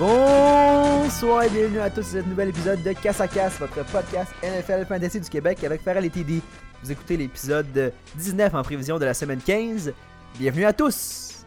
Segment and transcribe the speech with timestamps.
[0.00, 4.32] Bonsoir et bienvenue à tous sur ce nouvel épisode de Casse à Casse, votre podcast
[4.42, 6.40] NFL Fantasy du Québec avec Farrell et TD.
[6.82, 9.92] Vous écoutez l'épisode 19 en prévision de la semaine 15.
[10.38, 11.44] Bienvenue à tous!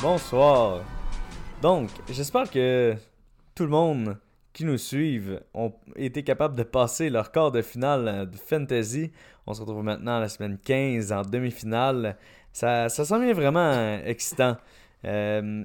[0.00, 0.84] Bonsoir.
[1.60, 2.94] Donc, j'espère que
[3.56, 4.18] tout le monde
[4.52, 9.10] qui nous suivent ont été capables de passer leur quart de finale de Fantasy.
[9.48, 12.16] On se retrouve maintenant à la semaine 15 en demi-finale.
[12.52, 14.56] Ça, ça s'en vient vraiment excitant.
[15.04, 15.64] Euh,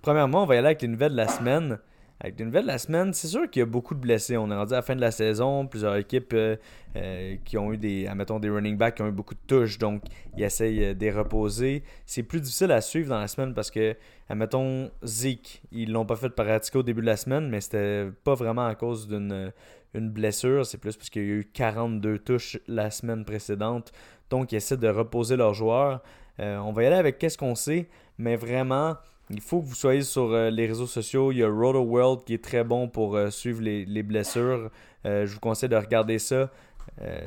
[0.00, 1.78] premièrement, on va y aller avec les nouvelles de la semaine.
[2.20, 4.36] Avec les nouvelles de la semaine, c'est sûr qu'il y a beaucoup de blessés.
[4.36, 5.66] On est rendu à la fin de la saison.
[5.66, 6.56] Plusieurs équipes euh,
[6.94, 9.76] euh, qui ont eu des, admettons, des running backs qui ont eu beaucoup de touches.
[9.78, 10.04] Donc,
[10.36, 11.82] ils essayent de les reposer.
[12.06, 13.96] C'est plus difficile à suivre dans la semaine parce que,
[14.28, 18.34] admettons, Zeke, ils l'ont pas fait pratiquer au début de la semaine, mais c'était pas
[18.34, 19.52] vraiment à cause d'une
[19.94, 20.66] une blessure.
[20.66, 23.92] C'est plus parce qu'il y a eu 42 touches la semaine précédente.
[24.30, 26.02] Donc, ils essaient de reposer leurs joueurs.
[26.40, 28.96] Euh, on va y aller avec qu'est-ce qu'on sait, mais vraiment,
[29.30, 31.32] il faut que vous soyez sur euh, les réseaux sociaux.
[31.32, 34.70] Il y a Roto World qui est très bon pour euh, suivre les, blessures.
[35.04, 36.50] je vous conseille de regarder ça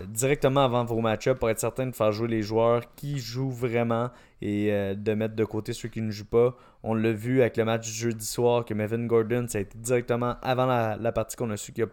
[0.10, 4.10] directement avant vos match-ups pour être certain de faire jouer les joueurs qui jouent vraiment
[4.42, 6.56] et de mettre de côté ceux qui ne jouent pas.
[6.84, 9.78] On l'a vu avec le match du jeudi soir que Mevin Gordon, ça a été
[9.78, 11.86] directement avant la, partie qu'on a su qu'il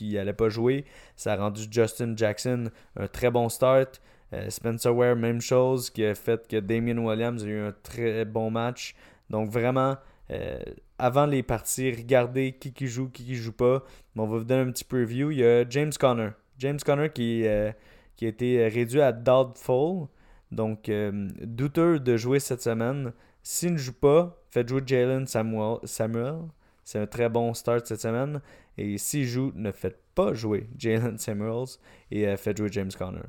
[0.00, 0.84] n'allait pas jouer.
[1.16, 4.00] Ça a rendu Justin Jackson un très bon start.
[4.48, 8.48] Spencer Ware, même chose, qui a fait que Damien Williams a eu un très bon
[8.48, 8.94] match.
[9.28, 9.96] Donc vraiment,
[10.30, 10.58] euh,
[10.98, 13.84] avant les parties, regardez qui qui joue, qui qui joue pas.
[14.16, 15.30] on va vous donner un petit preview.
[15.30, 16.30] Il y a James Conner.
[16.58, 17.72] James Conner qui, euh,
[18.16, 20.08] qui a été réduit à doubtful.
[20.52, 23.12] Donc, euh, douteux de jouer cette semaine.
[23.42, 25.78] S'il ne joue pas, faites jouer Jalen Samuel.
[25.84, 26.40] Samuel.
[26.84, 28.40] C'est un très bon start cette semaine.
[28.78, 31.78] Et s'il joue, ne faites pas jouer Jalen Samuels
[32.10, 33.20] et faites jouer James Conner.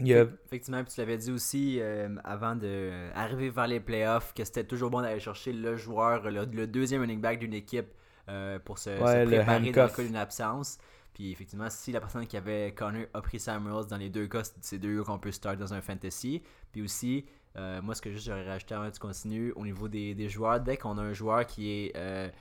[0.00, 4.90] Effectivement, puis tu l'avais dit aussi euh, avant d'arriver vers les playoffs que c'était toujours
[4.90, 7.88] bon d'aller chercher le joueur, le, deuxième running back d'une équipe
[8.28, 10.78] euh, pour se, préparer dans le cas d'une absence.
[11.14, 14.42] Puis effectivement, si la personne qui avait Connor a pris Samuels, dans les deux cas,
[14.62, 16.42] c'est deux gars qu'on peut start dans un fantasy.
[16.72, 19.88] Puis aussi, euh, moi, ce que juste j'aurais rajouté avant que tu continues, au niveau
[19.88, 22.32] des, des joueurs, dès qu'on a un joueur qui est.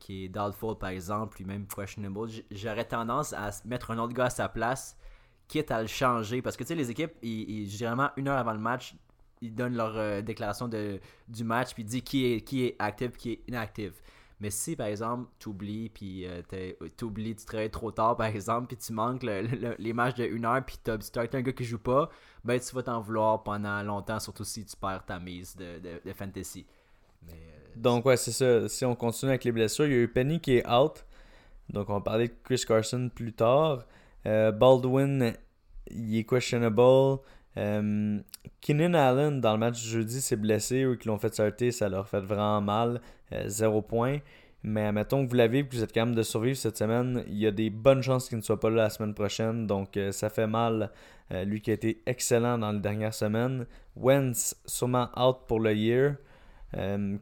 [0.00, 4.26] qui est doubtful par exemple, lui même questionable, j'aurais tendance à mettre un autre gars
[4.26, 4.96] à sa place
[5.48, 6.42] quitte à le changer.
[6.42, 8.94] Parce que tu sais, les équipes, ils, généralement, une heure avant le match,
[9.40, 13.16] ils donnent leur euh, déclaration de, du match, puis disent qui est, qui est actif,
[13.16, 13.92] qui est inactif.
[14.40, 16.42] Mais si, par exemple, tu oublies, puis euh,
[16.96, 20.44] tu oublies, tu travailles trop tard, par exemple, puis tu manques les matchs de une
[20.44, 22.08] heure, puis tu as un gars qui joue pas,
[22.44, 26.12] ben tu vas t'en vouloir pendant longtemps, surtout si tu perds ta mise de, de,
[26.12, 26.66] fantasy.
[27.30, 28.68] Euh, Donc, ouais, c'est ça.
[28.68, 31.04] Si on continue avec les blessures, il y a eu Penny qui est out.
[31.70, 33.84] Donc, on va parler de Chris Carson plus tard.
[34.26, 35.32] Euh, Baldwin,
[35.90, 36.80] il est questionable.
[37.56, 38.18] Euh,
[38.68, 42.08] Allen, dans le match du jeudi, s'est blessé ou qu'ils l'ont fait sortir, ça leur
[42.08, 43.00] fait vraiment mal.
[43.32, 44.18] Euh, zéro point.
[44.62, 47.36] Mais admettons que vous l'avez et que vous êtes capable de survivre cette semaine, il
[47.36, 49.66] y a des bonnes chances qu'il ne soit pas là la semaine prochaine.
[49.66, 50.90] Donc ça fait mal.
[51.44, 53.66] lui qui a été excellent dans les dernières semaines.
[53.94, 56.14] Wentz, sûrement out pour le year.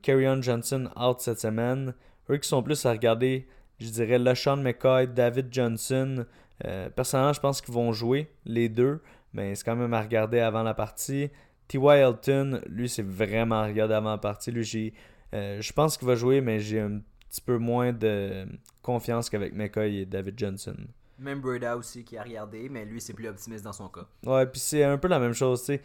[0.02, 1.94] Carrion Johnson, out cette semaine.
[2.30, 3.46] Eux qui sont plus à regarder,
[3.78, 6.24] je dirais LeSean McCoy, David Johnson,
[6.64, 9.00] euh, personnellement, je pense qu'ils vont jouer les deux,
[9.32, 11.30] mais c'est quand même à regarder avant la partie.
[11.68, 11.98] T.Y.
[11.98, 14.50] Elton, lui, c'est vraiment à regarder avant la partie.
[14.50, 14.92] Lui,
[15.34, 18.46] euh, je pense qu'il va jouer, mais j'ai un petit peu moins de
[18.82, 20.76] confiance qu'avec McCoy et David Johnson.
[21.22, 24.06] Même Breda aussi qui a regardé, mais lui, c'est plus optimiste dans son cas.
[24.26, 25.82] Ouais, puis c'est un peu la même chose, tu sais.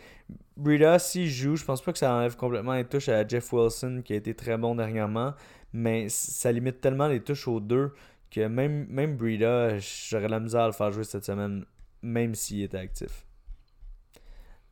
[0.55, 4.01] Breda, s'il joue, je pense pas que ça enlève complètement les touches à Jeff Wilson,
[4.03, 5.33] qui a été très bon dernièrement,
[5.73, 7.93] mais ça limite tellement les touches aux deux
[8.31, 11.65] que même, même Breda, j'aurais la misère à le faire jouer cette semaine,
[12.01, 13.25] même s'il était actif.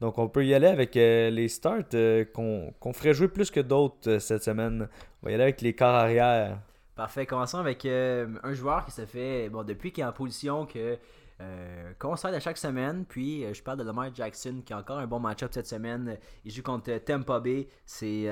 [0.01, 3.61] Donc on peut y aller avec euh, les starts euh, qu'on ferait jouer plus que
[3.61, 4.89] d'autres euh, cette semaine.
[5.21, 6.59] On va y aller avec les corps arrière.
[6.95, 7.25] Parfait.
[7.25, 10.97] Commençons avec un joueur qui se fait, bon, depuis qu'il est en position que
[11.39, 13.05] sort à chaque semaine.
[13.05, 16.17] Puis je parle de Lamar Jackson qui a encore un bon match-up cette semaine.
[16.45, 17.67] Il joue contre Tampa Bay.
[17.85, 18.31] C'est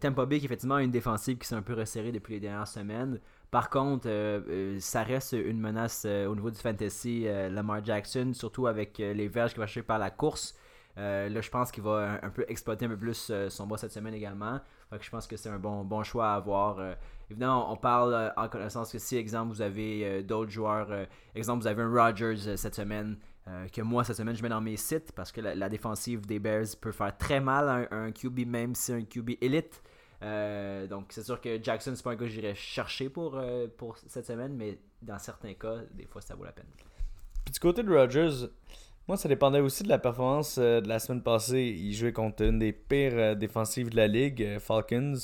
[0.00, 2.66] Tampa Bay qui est effectivement une défensive qui s'est un peu resserrée depuis les dernières
[2.66, 3.20] semaines.
[3.50, 7.26] Par contre, euh, euh, ça reste une menace euh, au niveau du fantasy.
[7.50, 10.54] Lamar Jackson, surtout avec les verges qui va chercher par la course.
[10.96, 14.14] Là, je pense qu'il va un, peu exploiter un peu plus son bois cette semaine
[14.14, 14.60] également.
[15.00, 16.78] je pense que c'est un bon, bon choix à avoir.
[17.30, 20.88] évidemment, on parle en connaissance que si, exemple, vous avez d'autres joueurs,
[21.34, 23.16] exemple, vous avez un Rodgers cette semaine,
[23.72, 26.76] que moi, cette semaine, je mets dans mes sites parce que la, défensive des Bears
[26.80, 29.82] peut faire très mal à un, QB, même si c'est un QB élite.
[30.22, 33.66] Euh, donc, c'est sûr que Jackson, c'est pas un gars que j'irais chercher pour, euh,
[33.76, 36.66] pour cette semaine, mais dans certains cas, des fois, ça vaut la peine.
[37.44, 38.48] Puis du côté de Rogers,
[39.10, 41.76] Moi, ça dépendait aussi de la performance de la semaine passée.
[41.76, 45.14] Il jouait contre une des pires défensives de la ligue, Falcons.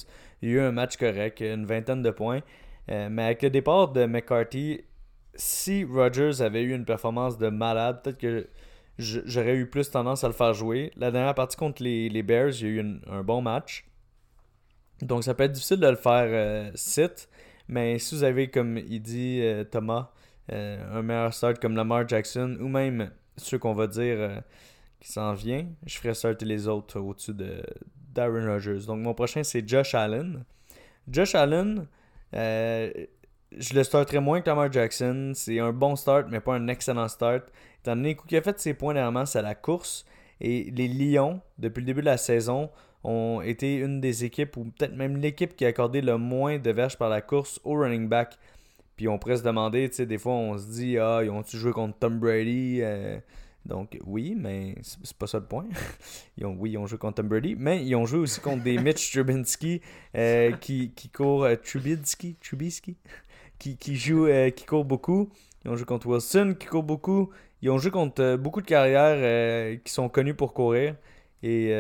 [0.43, 2.41] Il y a eu un match correct, une vingtaine de points.
[2.89, 4.81] mais avec le départ de McCarthy,
[5.37, 8.49] si Rodgers avait eu une performance de malade, peut-être que
[8.99, 10.91] j'aurais eu plus tendance à le faire jouer.
[10.97, 13.87] La dernière partie contre les, Bears, il y a eu un bon match.
[15.01, 17.29] Donc ça peut être difficile de le faire euh, sit.
[17.69, 20.11] Mais si vous avez, comme il dit euh, Thomas,
[20.51, 24.43] euh, un meilleur start comme Lamar Jackson, ou même ceux qu'on va dire
[25.01, 27.63] qui s'en vient, je ferai starter les autres au-dessus de
[28.13, 28.87] Darren Rodgers.
[28.87, 30.45] Donc mon prochain c'est Josh Allen.
[31.09, 31.87] Josh Allen,
[32.33, 35.33] je le starterai moins que Lamar Jackson.
[35.35, 37.45] C'est un bon start, mais pas un excellent start.
[37.81, 40.05] Étant donné qu'il a fait ses points dernièrement, c'est à la course.
[40.41, 42.71] Et les Lions, depuis le début de la saison,
[43.05, 46.71] ont été une des équipes, ou peut-être même l'équipe qui a accordé le moins de
[46.73, 48.37] verges par la course au running back.
[48.97, 51.59] Puis on pourrait se demander, tu sais, des fois on se dit, ah, ils ont-tu
[51.59, 53.19] joué contre Tom Brady euh,
[53.67, 55.67] Donc oui, mais c'est pas ça le point.
[56.39, 58.63] ils ont, oui, ils ont joué contre Tom Brady, mais ils ont joué aussi contre
[58.63, 59.83] des Mitch Trubisky
[60.17, 61.45] euh, qui, qui courent.
[61.45, 62.97] Euh, Trubisky Trubisky
[63.59, 65.31] qui, qui joue, euh, qui court beaucoup.
[65.65, 67.31] Ils ont joué contre Wilson, qui court beaucoup.
[67.61, 70.95] Ils ont joué contre beaucoup de carrières qui sont connues pour courir.
[71.43, 71.73] Et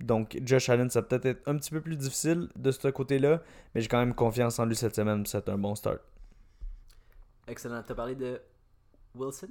[0.00, 3.42] donc, Josh Allen, ça peut-être être un petit peu plus difficile de ce côté-là,
[3.74, 5.26] mais j'ai quand même confiance en lui cette semaine.
[5.26, 6.00] C'est un bon start.
[7.48, 7.82] Excellent.
[7.82, 8.40] Tu as parlé de
[9.14, 9.48] Wilson?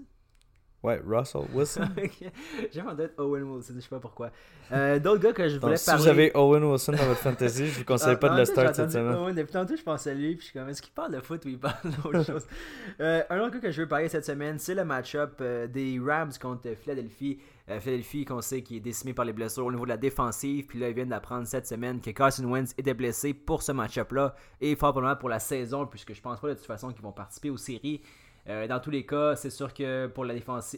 [0.83, 1.89] Ouais, Russell Wilson.
[2.71, 4.29] J'ai envie d'être Owen Wilson, je sais pas pourquoi.
[4.71, 5.77] Euh, D'autres gars que je voulais parler.
[5.77, 8.45] Si vous avez Owen Wilson dans votre fantasy, je vous conseille ah, pas de le
[8.45, 9.15] start cette semaine.
[9.15, 11.19] Owen, depuis tantôt, je pense à lui, puis je suis comme, est-ce qu'il parle de
[11.19, 12.45] foot ou il parle d'autre chose?
[13.01, 15.99] Euh, Un autre gars que je veux parler cette semaine, c'est le match-up euh, des
[15.99, 17.39] Rams contre Philadelphie.
[17.69, 20.65] Euh, Philadelphie, qu'on sait qui est décimé par les blessures au niveau de la défensive,
[20.67, 24.35] puis là, ils viennent d'apprendre cette semaine que Carson Wentz était blessé pour ce match-up-là
[24.61, 27.11] et fort probablement pour la saison, puisque je pense pas de toute façon qu'ils vont
[27.11, 28.01] participer aux séries.
[28.47, 30.25] Euh, dans tous les cas, c'est sûr que pour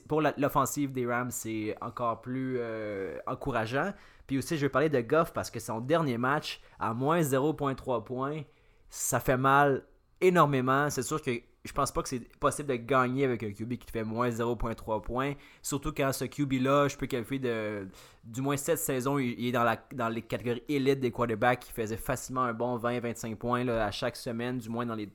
[0.08, 3.94] pour l'offensive des Rams, c'est encore plus euh, encourageant.
[4.26, 8.04] Puis aussi, je vais parler de Goff parce que son dernier match, à moins 0.3
[8.04, 8.42] points,
[8.90, 9.84] ça fait mal
[10.22, 10.90] énormément.
[10.90, 11.32] C'est sûr que
[11.66, 14.30] je pense pas que c'est possible de gagner avec un QB qui te fait moins
[14.30, 15.34] 0.3 points.
[15.62, 17.88] Surtout quand ce QB-là, je peux qualifier de.
[18.24, 21.72] Du moins cette saison, il est dans, la, dans les catégories élites des quarterbacks qui
[21.72, 25.10] faisait facilement un bon 20-25 points à chaque semaine, du moins dans les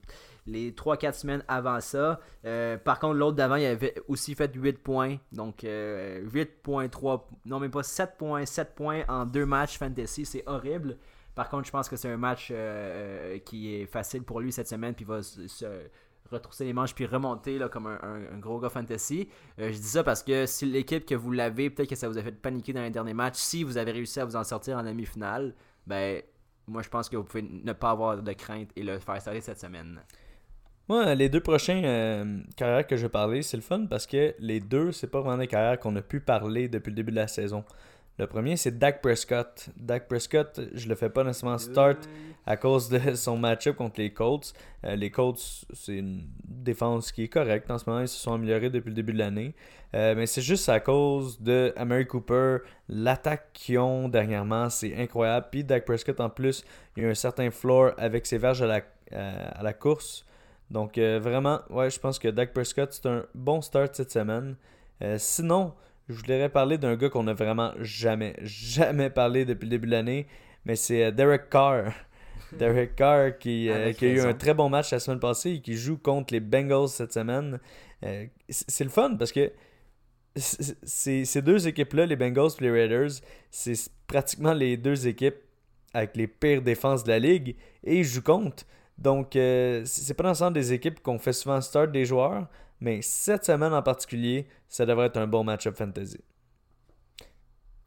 [0.47, 2.21] les 3-4 semaines avant ça.
[2.45, 5.17] Euh, par contre, l'autre d'avant, il avait aussi fait 8 points.
[5.33, 10.25] Donc, 8.3, euh, non, mais pas 7.7 points en deux matchs fantasy.
[10.25, 10.99] C'est horrible.
[11.35, 14.69] Par contre, je pense que c'est un match euh, qui est facile pour lui cette
[14.69, 14.95] semaine.
[14.95, 15.67] Puis va se,
[16.35, 19.29] retrousser les manches puis remonter là, comme un, gros gars fantasy.
[19.59, 22.23] je dis ça parce que si l'équipe que vous l'avez, peut-être que ça vous a
[22.23, 23.37] fait paniquer dans les derniers matchs.
[23.37, 25.55] Si vous avez réussi à vous en sortir en demi-finale,
[25.87, 26.23] ben
[26.67, 29.41] moi je pense que vous pouvez ne pas avoir de crainte et le faire starter
[29.41, 30.01] cette semaine.
[30.87, 34.35] Moi, les deux prochains euh, carrières que je vais parler, c'est le fun parce que
[34.39, 37.17] les deux, c'est pas vraiment des carrières qu'on a pu parler depuis le début de
[37.17, 37.65] la saison.
[38.19, 39.69] Le premier, c'est Dak Prescott.
[39.77, 42.09] Dak Prescott, je le fais pas nécessairement start
[42.47, 44.53] à cause de son match-up contre les Colts.
[44.85, 48.03] Euh, les Colts, c'est une défense qui est correcte en ce moment.
[48.03, 49.55] Ils se sont améliorés depuis le début de l'année.
[49.95, 52.59] Euh, mais c'est juste à cause de Amari Cooper.
[52.89, 55.47] L'attaque qu'ils ont dernièrement, c'est incroyable.
[55.51, 56.65] Puis Dak Prescott, en plus,
[56.97, 58.83] il y a un certain floor avec ses verges à la,
[59.63, 60.25] la course.
[60.71, 64.57] Donc euh, vraiment, ouais, je pense que Dak Prescott, c'est un bon start cette semaine.
[65.03, 65.75] Euh, sinon,
[66.09, 69.93] je voudrais parler d'un gars qu'on n'a vraiment jamais, jamais parlé depuis le début de
[69.93, 70.27] l'année,
[70.65, 71.93] mais c'est euh, Derek Carr.
[72.59, 75.97] Derek Carr qui, a eu un très bon match la semaine passée et qui joue
[75.97, 77.59] contre les Bengals cette semaine.
[78.49, 79.51] c'est le fun parce que
[80.37, 83.21] ces deux équipes-là, les Bengals et les Raiders,
[83.51, 83.75] c'est
[84.07, 85.37] pratiquement les deux équipes
[85.93, 88.65] avec les pires défenses de la ligue et ils jouent contre.
[88.99, 92.47] Donc, euh, c'est pas l'ensemble des équipes qu'on fait souvent start des joueurs,
[92.85, 96.21] mais cette semaine en particulier, ça devrait être un bon match-up fantasy.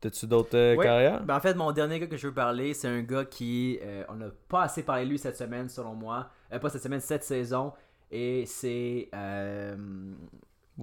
[0.02, 1.24] T'as-tu d'autres euh, carrières?
[1.24, 3.80] Ben en fait, mon dernier gars que je veux parler, c'est un gars qui.
[3.84, 6.30] Euh, on n'a pas assez parlé de lui cette semaine, selon moi.
[6.50, 7.74] pas cette semaine, cette saison.
[8.12, 9.10] Et c'est.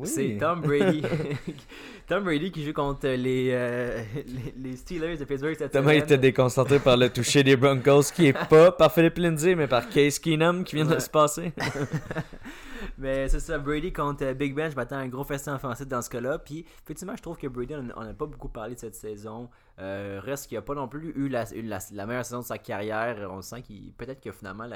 [0.03, 1.03] C'est Tom Brady.
[2.09, 4.03] Tom Brady qui joue contre les, euh,
[4.57, 8.49] les, Steelers de Pittsburgh cette Thomas était déconcentré par le toucher des Broncos qui est
[8.49, 11.53] pas par Philippe Lindsay mais par Case Keenum qui vient de se passer.
[12.99, 16.03] Mais c'est ça, Brady contre Big Ben, je m'attends à un gros festin offensif dans
[16.03, 16.39] ce cas-là.
[16.39, 19.49] Puis effectivement, je trouve que Brady, on n'a pas beaucoup parlé de cette saison.
[19.81, 23.29] Euh, reste qu'il n'a pas non plus eu la, la, meilleure saison de sa carrière.
[23.31, 24.67] On sent qu'il peut-être que finalement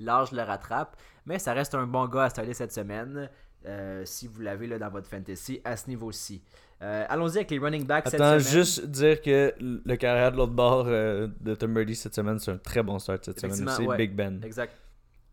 [0.00, 0.96] l'âge le rattrape.
[1.26, 3.28] Mais ça reste un bon gars à starter cette semaine.
[3.64, 6.42] Euh, si vous l'avez dans votre fantasy à ce niveau-ci.
[6.82, 8.40] Euh, allons-y avec les running backs cette semaine.
[8.40, 12.50] juste dire que le carrière de l'autre bord euh, de Tom Brady cette semaine, c'est
[12.50, 13.68] un très bon start cette semaine.
[13.68, 14.40] C'est Big Ben.
[14.42, 14.76] Exact.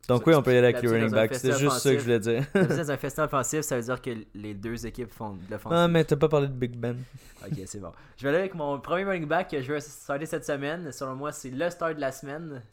[0.10, 1.36] Donc oui, on peut y aller avec les running backs.
[1.36, 2.44] C'est juste ça que je voulais dire.
[2.54, 2.62] dans
[2.92, 5.78] un festival offensif, ça veut dire que les deux équipes font de l'offensive.
[5.78, 6.98] Ah, mais t'as pas parlé de Big Ben.
[7.46, 7.92] ok, c'est bon.
[8.18, 10.92] Je vais aller avec mon premier running back que je vais starter cette semaine.
[10.92, 12.63] Selon moi, c'est le start de la semaine.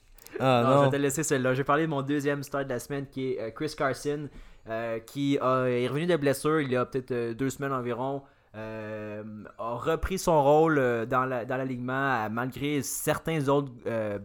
[0.41, 0.79] Ah non.
[0.79, 1.53] Je vais te laisser celui-là.
[1.53, 4.31] Je vais parler de mon deuxième start de la semaine qui est euh, Chris Carson,
[4.71, 8.23] euh, qui est revenu de blessure il y a peut-être euh, deux semaines environ.
[8.55, 9.23] a
[9.59, 10.77] repris son rôle
[11.07, 13.71] dans l'alignement malgré certains autres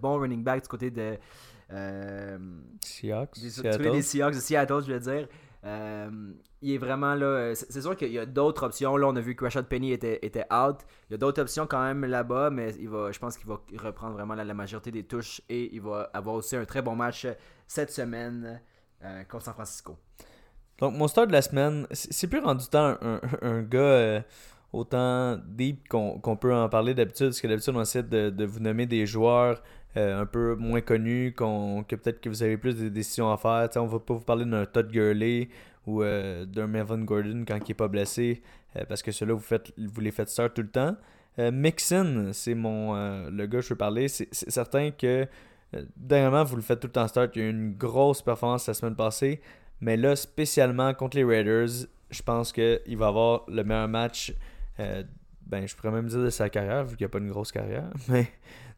[0.01, 1.17] bons running backs du côté de
[2.81, 5.27] Seahawks, des, Seahawks de Seattle, je veux dire.
[6.61, 7.53] il est vraiment là.
[7.55, 8.97] C'est sûr qu'il y a d'autres options.
[8.97, 10.77] Là, on a vu que Rashad Penny était, était out.
[11.09, 13.61] Il y a d'autres options quand même là-bas, mais il va, je pense qu'il va
[13.77, 17.27] reprendre vraiment la, majorité des touches et il va avoir aussi un très bon match
[17.67, 18.61] cette semaine
[19.29, 19.97] contre San Francisco.
[20.81, 22.97] Donc, mon start de la semaine, c'est plus rendu temps
[23.43, 24.21] un, gars euh,
[24.73, 28.87] autant deep qu'on peut en parler d'habitude, parce que d'habitude, on essaie de, vous nommer
[28.87, 29.61] des joueurs
[29.97, 33.69] euh, un peu moins connus, que peut-être que vous avez plus de décisions à faire.
[33.75, 35.49] On on va pas vous parler d'un Todd Gurley
[35.85, 38.41] ou euh, d'un Melvin Gordon quand il n'est pas blessé,
[38.87, 40.95] parce que ceux-là, vous, faites, vous les faites start tout le temps.
[41.37, 42.93] Mixon, c'est mon
[43.29, 44.07] le gars que je veux parler.
[44.07, 45.27] C'est certain que
[45.95, 47.35] dernièrement, vous le faites tout le temps start.
[47.35, 49.41] Il y a eu une grosse performance la semaine passée.
[49.81, 54.33] Mais là, spécialement contre les Raiders, je pense qu'il va avoir le meilleur match,
[54.79, 55.03] euh,
[55.45, 57.51] ben, je pourrais même dire de sa carrière, vu qu'il n'y a pas une grosse
[57.51, 57.89] carrière.
[58.07, 58.27] Mais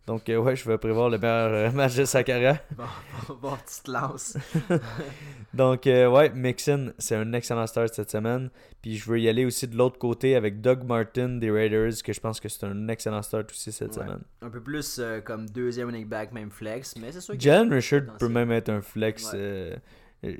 [0.06, 2.60] donc, euh, ouais, je vais prévoir le meilleur euh, match de sa carrière.
[2.76, 4.38] Bon, bon, tu te lances.
[5.54, 8.50] donc, ouais, Mixon, c'est un excellent start cette semaine.
[8.82, 12.12] Puis je veux y aller aussi de l'autre côté avec Doug Martin des Raiders, que
[12.12, 14.20] je pense que c'est un excellent start aussi cette semaine.
[14.42, 16.96] Un peu plus comme deuxième running back, même flex.
[16.98, 17.40] Mais c'est sûr que.
[17.40, 19.34] Jalen Richard peut même être un flex.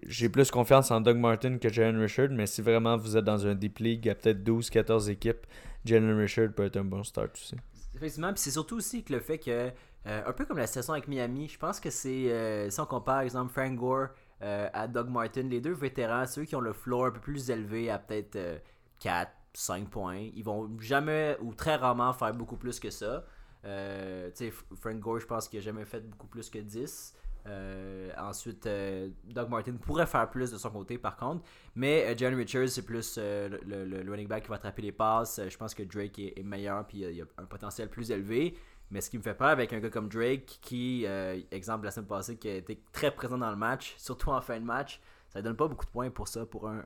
[0.08, 3.46] J'ai plus confiance en Doug Martin que Jalen Richard, mais si vraiment vous êtes dans
[3.46, 5.46] un deep league, il y a peut-être 12-14 équipes,
[5.84, 7.56] Jalen Richard peut être un bon start aussi.
[7.96, 9.72] Effectivement, puis c'est surtout aussi que le fait que,
[10.08, 12.86] euh, un peu comme la saison avec Miami, je pense que c'est, euh, si on
[12.86, 14.08] compare par exemple Frank Gore
[14.42, 17.50] euh, à Doug Martin, les deux vétérans, ceux qui ont le floor un peu plus
[17.50, 18.62] élevé à peut-être
[19.00, 23.26] 4, 5 points, ils vont jamais ou très rarement faire beaucoup plus que ça.
[23.64, 27.14] Frank Gore, je pense qu'il n'a jamais fait beaucoup plus que 10.
[27.46, 31.44] Euh, ensuite, euh, Doug Martin pourrait faire plus de son côté par contre.
[31.76, 35.42] Mais euh, John Richards, c'est plus le, running back qui va attraper les passes.
[35.48, 38.58] je pense que Drake est, meilleur puis il a un potentiel plus élevé.
[38.92, 41.06] Mais ce qui me fait peur avec un gars comme Drake, qui,
[41.52, 44.60] exemple la semaine passée, qui a été très présent dans le match, surtout en fin
[44.60, 46.84] de match, ça ne donne pas beaucoup de points pour ça, pour un,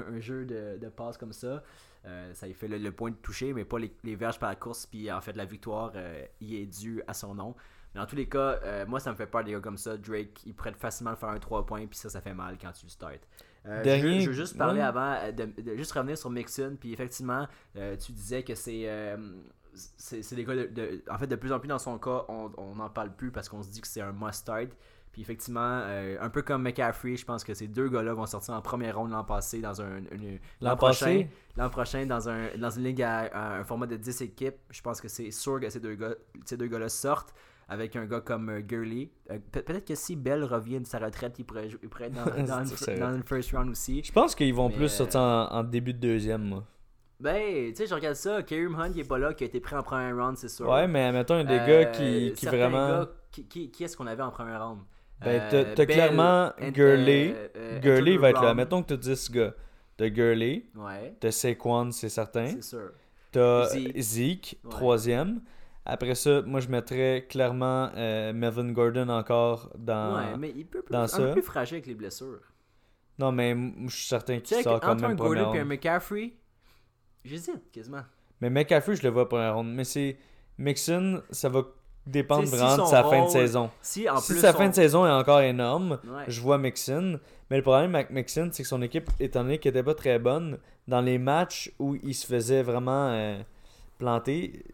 [0.20, 1.62] jeu de, de passes comme ça.
[2.32, 4.86] ça lui fait le, point de toucher, mais pas les, les, verges par la course.
[4.86, 5.92] Puis en fait, la victoire,
[6.40, 7.54] y est due à son nom.
[7.94, 9.96] Mais dans tous les cas, euh, moi, ça me fait peur des gars comme ça.
[9.96, 12.86] Drake, il pourrait facilement faire un 3 points, puis ça, ça fait mal quand tu
[12.86, 13.12] le starts.
[13.66, 18.12] Euh, je, veux, juste parler avant, euh, de, juste revenir sur Mixon, puis effectivement, tu
[18.12, 18.88] disais que c'est
[19.96, 22.90] c'est des gars de, En fait, de plus en plus dans son cas, on n'en
[22.90, 24.70] parle plus parce qu'on se dit que c'est un must-start.
[25.12, 25.82] Puis effectivement,
[26.20, 29.10] un peu comme McCaffrey, je pense que ces deux gars-là vont sortir en première ronde
[29.10, 30.00] l'an passé dans un.
[30.60, 34.56] l'an prochain L'an prochain, dans, un, dans une ligue à, un format de 10 équipes.
[34.70, 37.34] Je pense que c'est sûr que ces deux gars-là ces deux gars sortent
[37.70, 39.10] avec un gars comme euh, Gurley.
[39.30, 42.60] Euh, peut-être que si Bell revient de sa retraite, il pourrait, il pourrait être dans,
[43.16, 44.02] le, first round aussi.
[44.04, 46.64] Je pense qu'ils vont plus sortir euh, en, début de deuxième, moi.
[47.20, 48.42] Ben, tu sais, je regarde ça.
[48.42, 50.68] Kareem Hunt, il est pas là, qui a été pris en premier round, c'est sûr.
[50.68, 52.88] Ouais, mais mettons, un des gars qui, qui vraiment.
[52.88, 54.80] Gars, qui, qui, est-ce qu'on avait en premier round?
[55.20, 55.40] Ben,
[55.76, 57.52] t'as clairement Gurley.
[57.80, 58.54] Gurley va être là.
[58.54, 59.54] Mettons que t'as 10 gars.
[59.96, 60.64] T'as Gurley.
[60.74, 61.14] Ouais.
[61.20, 62.46] T'as Saquon, c'est certain.
[62.46, 62.90] C'est sûr.
[63.30, 65.42] T'as Zeke, troisième.
[65.84, 70.84] Après ça, moi je mettrais clairement euh, Melvin Gordon encore dans, ouais, mais il peut
[70.90, 72.40] dans un peu plus fragile avec les blessures.
[73.18, 73.56] Non, mais
[73.86, 76.32] je suis certain qu'il sort quand même Entre un Gordon et un McCaffrey,
[77.24, 78.02] j'hésite quasiment.
[78.40, 79.72] Mais McCaffrey, je le vois première ronde.
[79.72, 80.16] Mais c'est
[80.58, 81.62] Mixon, ça va
[82.06, 83.70] dépendre vraiment de sa fin de saison.
[83.82, 87.20] Si, en si sa fin de saison est encore énorme, je vois Mixon.
[87.50, 90.18] Mais le problème avec Mixon, c'est que son équipe, étant donné qu'elle n'était pas très
[90.18, 90.58] bonne,
[90.88, 93.40] dans les matchs où il se faisait vraiment euh,
[93.98, 94.64] planter,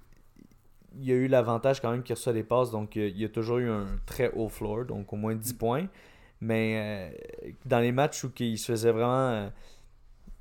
[0.99, 3.29] il y a eu l'avantage quand même qu'il reçoit des passes, donc il y a
[3.29, 5.57] toujours eu un très haut floor, donc au moins 10 mm.
[5.57, 5.89] points.
[6.41, 9.49] Mais euh, dans les matchs où il se faisait vraiment euh,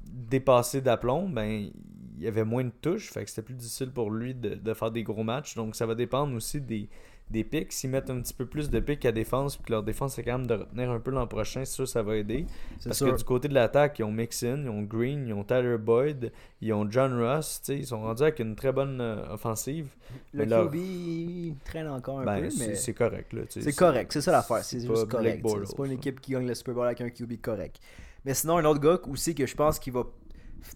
[0.02, 1.70] dépasser d'aplomb, ben
[2.18, 4.74] il y avait moins de touches, fait que c'était plus difficile pour lui de, de,
[4.74, 5.56] faire des gros matchs.
[5.56, 6.90] Donc ça va dépendre aussi des,
[7.30, 7.72] des pics.
[7.74, 10.24] S'ils mettent un petit peu plus de pics à défense, puis que leur défense est
[10.24, 12.46] quand même de retenir un peu l'an prochain, c'est sûr ça va aider.
[12.84, 15.78] Parce que du côté de l'attaque, ils ont Mixon, ils ont Green, ils ont Tyler
[15.78, 19.88] Boyd, ils ont John Ross, ils sont rendus avec une très bonne euh, offensive.
[20.34, 22.76] Le QB, traîne encore un ben, peu, mais...
[22.76, 23.36] C'est correct.
[23.50, 25.46] C'est correct, c'est ça l'affaire, c'est juste correct.
[25.66, 27.80] C'est pas une équipe qui gagne le Super Bowl avec un QB correct.
[28.24, 30.04] Mais sinon, un autre gars aussi que je pense qu'il va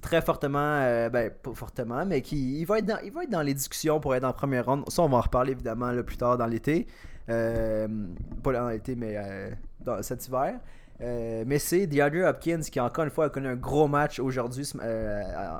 [0.01, 3.29] très fortement, euh, ben pas fortement, mais qui il va, être dans, il va être
[3.29, 4.89] dans les discussions pour être en première ronde.
[4.89, 6.87] Ça, on va en reparler évidemment plus tard dans l'été.
[7.29, 7.87] Euh,
[8.43, 9.49] pas dans l'été, mais euh,
[9.81, 10.59] dans, cet hiver.
[10.99, 14.67] mais c'est DeAndre Hopkins qui, encore une fois, a connu un gros match aujourd'hui,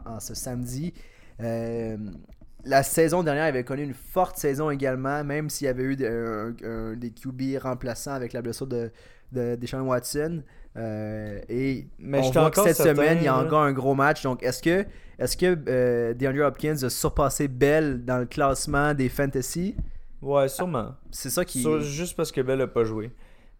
[0.06, 0.94] en, ce samedi.
[1.40, 5.96] la saison dernière, il avait connu une forte saison également, même s'il y avait eu
[5.96, 8.92] des QB remplaçants avec la blessure de,
[9.32, 10.44] de Deshaun Watson.
[10.78, 14.24] Euh, et mais on voit que cette semaine, il y a encore un gros match.
[14.24, 14.86] Donc, est-ce que,
[15.18, 19.76] est-ce que euh, DeAndre Hopkins a surpassé Bell dans le classement des fantasy?
[20.22, 20.96] Ouais, sûrement.
[21.12, 21.66] C'est ça qui.
[21.82, 23.12] juste parce que Bell n'a pas joué.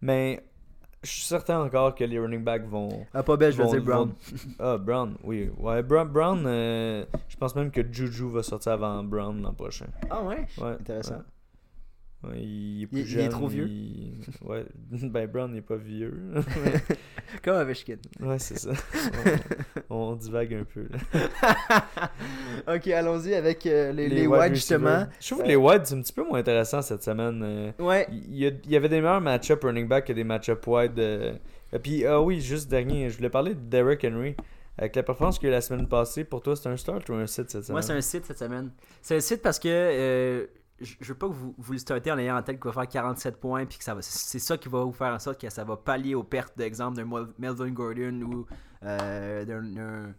[0.02, 0.42] Mais
[1.02, 3.06] je suis certain encore que les running backs vont.
[3.14, 4.12] Ah, pas Bell, je veux dire Brown.
[4.58, 5.50] Ah, Brown, oui.
[5.58, 9.86] Ouais, Brown, Brown euh, je pense même que Juju va sortir avant Brown l'an prochain.
[10.10, 10.46] Ah, ouais?
[10.58, 10.72] Ouais.
[10.80, 11.22] Intéressant
[12.36, 13.22] il est plus jeune.
[13.22, 13.68] Il est trop vieux.
[14.42, 16.12] Ouais, ben Brown n'est pas vieux.
[17.42, 17.96] Comme Ovechkin.
[18.20, 18.72] Ouais, c'est ça.
[19.90, 20.86] On, divague un peu.
[22.68, 25.06] ok, allons-y avec euh, les, les, Whites, justement.
[25.18, 27.40] Je trouve que les Whites, c'est un petit peu moins intéressant cette semaine.
[27.42, 27.72] Euh.
[27.78, 28.06] ouais.
[28.10, 30.98] Il y, avait des meilleurs match-up running back que des match-up wide.
[30.98, 31.34] Euh.
[31.72, 34.36] Et puis, ah oui, juste dernier, je voulais parler de Derrick Henry.
[34.76, 37.08] Avec la performance qu'il y a eu la semaine passée, pour toi, c'est un start
[37.08, 37.74] ou un site cette semaine?
[37.74, 38.70] Moi, c'est un site cette semaine.
[39.02, 40.48] C'est un site parce que
[40.80, 42.88] je, veux pas que vous, vous le startez en ayant en tête qu'il va faire
[42.88, 45.50] 47 points puis que ça va c'est ça qui va vous faire en sorte que
[45.50, 48.46] ça va pallier aux pertes d'exemple d'un Melvin Gordon ou
[48.84, 50.14] euh, d'un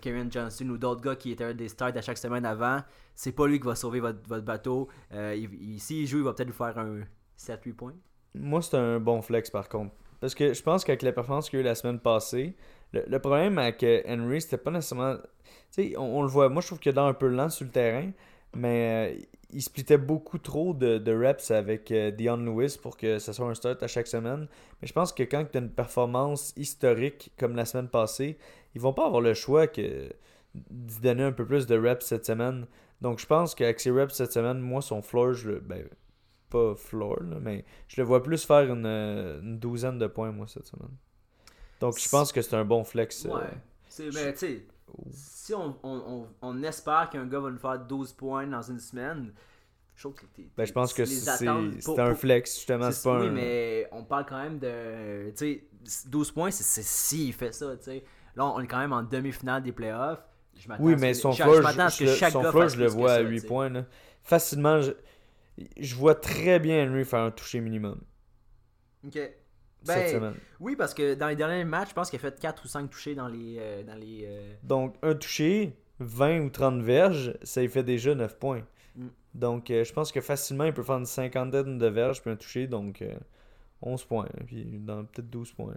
[0.00, 2.80] Kevin Johnson ou d'autres gars qui étaient des starts à chaque semaine avant.
[3.14, 4.88] C'est pas lui qui va sauver votre, votre bateau.
[5.12, 7.00] Euh, il, S'il joue, il va peut-être vous faire un
[7.38, 7.94] 7-8 points.
[8.34, 9.94] Moi, c'est un bon flex par contre.
[10.20, 12.56] Parce que je pense qu'avec la performance qu'il y a eu la semaine passée,
[12.92, 15.16] le, problème avec euh, Henry, c'était pas nécessairement.
[15.72, 16.48] Tu sais, on, le voit.
[16.48, 18.10] Moi, je trouve qu'il est un peu lent sur le terrain.
[18.54, 23.32] Mais euh, il splittait beaucoup trop de, reps avec euh, Dion Lewis pour que ce
[23.32, 24.48] soit un start à chaque semaine.
[24.80, 28.38] Mais je pense que quand tu as une performance historique comme la semaine passée,
[28.74, 30.10] ils vont pas avoir le choix que
[30.54, 32.66] d'y donner un peu plus de reps cette semaine.
[33.00, 35.60] Donc je pense qu'avec ses reps cette semaine, moi son floor, je le.
[35.60, 35.88] Ben,
[36.48, 40.96] pas floor, mais je le vois plus faire une, douzaine de points moi cette semaine.
[41.80, 43.26] Donc je pense que c'est un bon flex.
[43.26, 43.42] Euh, ouais.
[43.88, 44.66] C'est, ben, tu sais,
[45.10, 49.32] si on, on, on, espère qu'un gars va nous faire 12 poins dans une semaine,
[49.94, 50.26] je, que
[50.56, 52.90] ben, je pense que c'est un flex, justement.
[52.90, 55.30] C'est pas oui, mais on parle quand même de.
[55.30, 57.76] Tu sais, 12 points, c'est si il fait ça.
[57.76, 58.04] tu sais.
[58.34, 60.20] Là, on est quand même en demi-finale des playoffs.
[60.54, 63.68] Je oui, mais son floor, je, le vois à 8 points.
[63.68, 63.84] Là.
[64.22, 64.92] Facilement, je,
[65.78, 68.00] je vois très bien lui faire un toucher minimum.
[69.06, 69.18] Ok.
[69.84, 72.68] Ben, oui, parce que dans les derniers matchs, je pense qu'il a fait 4 ou
[72.68, 73.56] 5 touchés dans les.
[73.58, 78.14] Euh, dans les euh, Donc, un touché, 20 ou 30 verges, ça lui fait déjà
[78.14, 78.62] 9 points.
[78.96, 79.06] Mm.
[79.34, 82.36] Donc, euh, je pense que facilement, il peut faire une cinquantaine de verges puis un
[82.36, 83.04] touché, donc
[83.82, 84.28] 11 points.
[84.46, 85.74] Puis dans peut-être 12 points.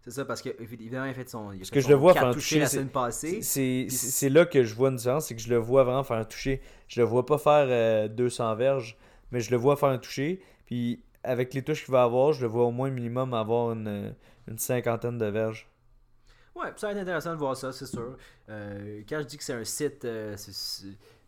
[0.00, 1.52] C'est ça, parce qu'évidemment, il a fait son.
[1.52, 3.42] Il parce que je le vois faire un toucher la semaine passée.
[3.42, 6.24] C'est là que je vois une différence, c'est que je le vois vraiment faire un
[6.24, 6.62] toucher.
[6.86, 8.96] Je le vois pas faire 200 verges,
[9.32, 10.40] mais je le vois faire un toucher.
[10.64, 14.14] Puis avec les touches qu'il va avoir, je le vois au moins minimum avoir une,
[14.56, 15.68] cinquantaine de verges.
[16.54, 18.16] Ouais, ça va être intéressant de voir ça, c'est sûr.
[18.48, 20.36] Euh, quand je dis que c'est un site, euh,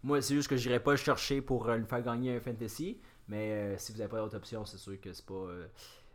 [0.03, 2.41] moi, c'est juste que je n'irai pas le chercher pour euh, lui faire gagner un
[2.41, 2.99] fantasy.
[3.29, 5.47] Mais si vous n'avez pas d'autre option, c'est sûr que c'est pas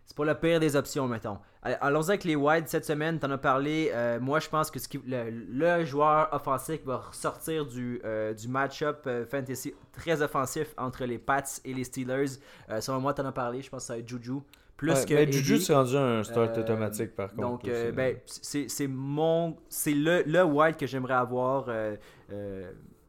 [0.05, 1.37] c'est pas la pire des options, mettons.
[1.63, 3.17] Allons-y avec les wides cette semaine.
[3.17, 3.89] T'en as parlé.
[3.91, 8.47] Euh, moi, je pense que ce qui, le, joueur offensif va ressortir du, euh, du
[8.47, 12.37] match-up euh, fantasy très offensif entre les Pats et les Steelers.
[12.79, 13.63] selon moi, t'en as parlé.
[13.63, 14.41] Je pense que ça va être Juju.
[14.77, 17.41] Plus que mais Juju, c'est rendu un start automatique, par contre.
[17.41, 17.63] Donc,
[17.95, 19.57] ben, c'est mon.
[19.69, 21.67] C'est le, le wide que j'aimerais avoir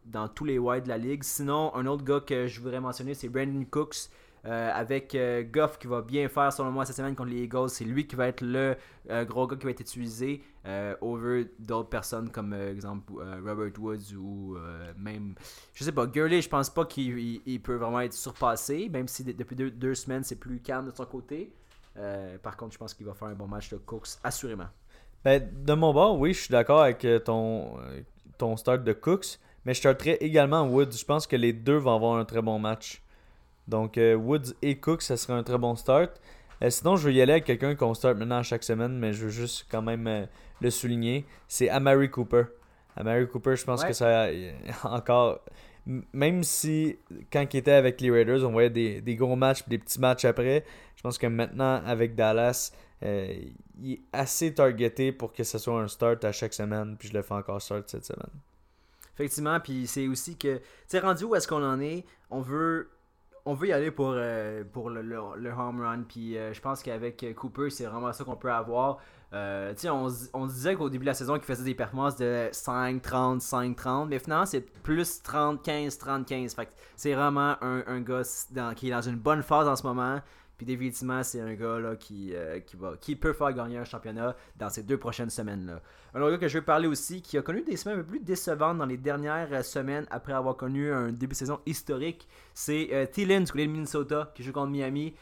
[0.07, 1.25] dans tous les wides de la ligue.
[1.25, 4.09] Sinon, un autre gars que je voudrais mentionner, c'est Brandon Cooks.
[4.47, 7.69] Euh, avec euh, Goff qui va bien faire selon moi cette semaine contre les Eagles.
[7.69, 8.77] C'est lui qui va être le
[9.11, 10.43] euh, gros gars qui va être utilisé
[11.01, 13.13] over d'autres personnes comme exemple
[13.45, 14.57] Robert Woods ou
[14.99, 15.37] même
[15.75, 16.43] je sais pas Gurley.
[16.43, 20.59] Je pense pas qu'il peut vraiment être surpassé, même si depuis deux, semaines c'est plus
[20.59, 21.53] calme de son côté.
[22.43, 24.67] par contre, je pense qu'il va faire un bon match de Cooks assurément.
[25.25, 27.77] Ben, de mon bord, oui, je suis d'accord avec ton,
[28.37, 30.91] ton start de Cooks, mais je starterai également Woods.
[30.99, 33.05] Je pense que les deux vont avoir un très bon match.
[33.69, 36.21] Donc, euh, Woods et Cook, ça serait un très bon start.
[36.63, 39.25] Euh, sinon, je veux y aller avec quelqu'un qu'on start maintenant chaque semaine, mais je
[39.25, 40.27] veux juste quand même euh,
[40.61, 41.27] le souligner.
[41.49, 42.45] C'est Amari Cooper.
[42.97, 44.29] Amari Cooper, je pense que ça
[44.85, 45.41] encore.
[46.13, 46.99] Même si
[47.33, 50.65] quand il était avec les Raiders, on voyait des, gros matchs des petits matchs après,
[50.97, 55.87] je pense que maintenant avec Dallas, il est assez targeté pour que ce soit un
[55.87, 58.33] start à chaque semaine, puis je le fais encore start cette semaine.
[59.15, 62.91] Effectivement, puis c'est aussi que, tu sais, rendu où est-ce qu'on en est, on veut
[63.47, 66.03] on veut y aller pour, euh, pour le, home run.
[66.07, 68.99] Puis euh, je pense qu'avec Cooper, c'est vraiment ça qu'on peut avoir.
[69.33, 73.01] Euh, on, on disait qu'au début de la saison, qu'il faisait des performances de 5,
[73.01, 74.09] 30, 5, 30.
[74.09, 76.55] Mais finalement, c'est plus 30, 15, 30, 15.
[76.55, 78.23] Fait c'est vraiment un, un gars
[78.75, 80.21] qui est dans une bonne phase en ce moment.
[80.57, 83.85] Puis définitivement, c'est un gars là, qui, euh, qui, va, qui peut faire gagner un
[83.85, 85.83] championnat dans ces deux prochaines semaines-là.
[86.15, 88.09] Un autre gars que je veux parler aussi, qui a connu des semaines un peu
[88.09, 92.27] plus décevantes dans les dernières euh, semaines après avoir connu un début de saison historique,
[92.55, 95.15] c'est euh, Thielen du côté de Minnesota qui joue contre Miami.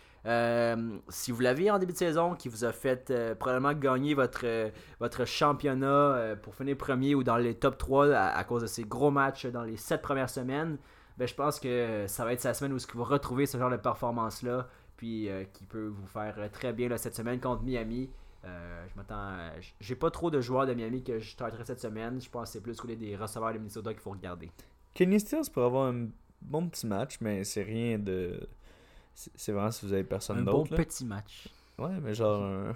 [1.08, 4.46] si vous l'aviez en début de saison, qui vous a fait probablement gagner votre,
[5.00, 9.10] votre championnat pour finir premier ou dans les top 3 à, cause de ses gros
[9.10, 10.78] matchs dans les 7 premières semaines,
[11.18, 13.70] ben, je pense que ça va être sa semaine où il va retrouver ce genre
[13.70, 14.66] de performance-là
[15.04, 18.08] puis euh, qui peut vous faire euh, très bien cette semaine contre Miami.
[18.42, 19.36] Euh, je m'attends.
[19.78, 22.18] J'ai pas trop de joueurs de Miami que je starterai cette semaine.
[22.22, 24.50] Je pense que c'est plus que des receveurs de Minnesota qu'il faut regarder.
[24.94, 26.06] Kenny Stills pourrait avoir un
[26.40, 28.48] bon petit match, mais c'est rien de.
[29.12, 30.72] C'est vraiment si vous avez personne d'autre.
[30.72, 31.48] Un bon petit match.
[31.78, 32.74] Ouais, mais genre.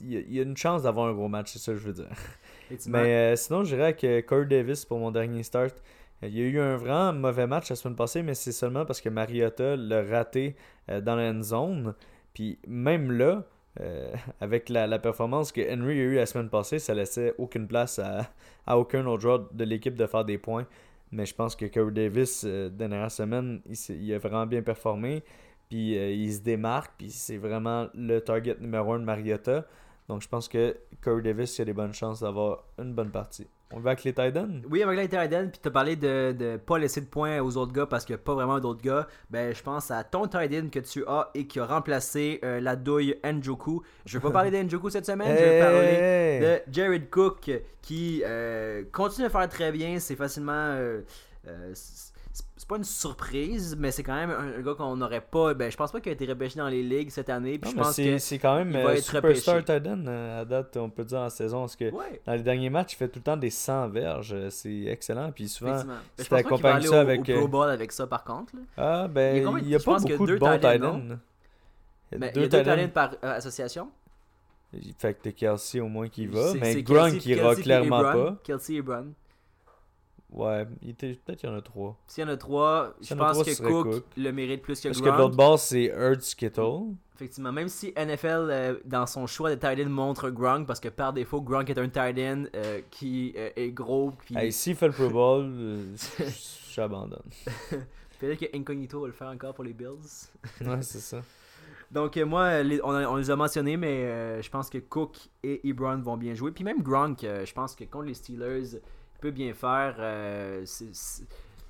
[0.00, 2.10] Il, y a, une chance d'avoir un gros match, c'est ça que je veux dire.
[2.86, 5.74] mais sinon, je dirais que Corey Davis pour mon dernier start.
[6.22, 9.00] Il y a eu un vraiment mauvais match la semaine passée, mais c'est seulement parce
[9.00, 10.56] que Mariota l'a raté
[10.88, 11.94] dans la zone.
[12.34, 13.44] Puis même là,
[13.80, 17.98] euh, avec la, performance que Henry a eu la semaine passée, ça laissait aucune place
[17.98, 18.28] à,
[18.76, 20.66] aucun autre joueur de l'équipe de faire des points.
[21.12, 25.22] Mais je pense que Corey Davis, euh, dernière semaine, il, a vraiment bien performé.
[25.68, 29.66] Puis il se démarque, puis c'est vraiment le target numéro un de Mariota.
[30.08, 33.46] Donc je pense que Corey Davis il a des bonnes chances d'avoir une bonne partie.
[33.72, 35.50] On va avec les Titans Oui, avec les Titans.
[35.50, 38.14] Puis tu as parlé de ne pas laisser de points aux autres gars parce qu'il
[38.14, 39.08] n'y a pas vraiment d'autres gars.
[39.28, 42.76] Ben, je pense à ton Titan que tu as et qui a remplacé euh, la
[42.76, 43.82] douille Njoku.
[44.04, 45.36] Je vais pas parler d'Njoku cette semaine.
[45.36, 47.50] Je vais parler de Jared Cook
[47.82, 49.98] qui euh, continue à faire très bien.
[49.98, 50.52] C'est facilement.
[50.52, 51.02] Euh,
[52.56, 55.54] c'est pas une surprise, mais c'est quand même un, gars qu'on n'aurait pas.
[55.54, 57.58] Ben, je pense pas qu'il a été repêché dans les ligues cette année.
[57.58, 61.04] Puis je pense que c'est quand même euh, superstar Titan euh, à date, on peut
[61.04, 61.60] dire en saison.
[61.60, 64.34] Parce que dans les derniers matchs, il fait tout le temps des 100 verges.
[64.34, 65.32] Euh, c'est excellent.
[65.32, 65.82] Puis souvent,
[66.16, 67.28] tu accompagnes ça avec.
[67.28, 68.52] Au, Pro Bowl avec ça par contre.
[68.76, 71.18] Ah, ben, il n'y a, pas beaucoup de bons Titans.
[72.12, 73.90] Il y a deux Titans par association.
[74.98, 76.52] Fait que t'es Kelsey au moins qui va.
[76.60, 78.36] Mais Gronk qui ira clairement pas.
[78.44, 79.12] Kelsey et Brown.
[80.30, 81.96] Ouais, peut-être qu'il y en a trois.
[82.06, 85.00] S'il y en a trois, je pense que Cook, le mérite plus que Parce.
[85.00, 86.94] Parce que l'autre base, c'est Hurts Kittle.
[87.16, 90.90] Effectivement, même si NFL, euh, dans son choix de tight end, montre Gronk, parce que
[90.90, 94.12] par défaut, Gronk est un tight end euh, qui euh, est gros.
[94.18, 94.36] Puis...
[94.36, 95.50] Hey, s'il fait le Pro Bowl,
[96.70, 97.22] j'abandonne.
[98.20, 100.28] Peut-être que Incognito va le faire encore pour les Bills.
[100.60, 101.22] ouais, c'est ça.
[101.90, 106.34] Donc, moi, on, les a mentionnés, mais je pense que Cook et Ebron vont bien
[106.34, 106.50] jouer.
[106.50, 108.80] Puis même Gronk, je pense que contre les Steelers,
[109.18, 109.96] peut bien faire.
[109.98, 110.64] Euh,